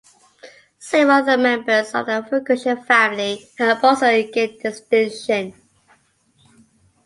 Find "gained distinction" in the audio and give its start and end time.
4.23-5.53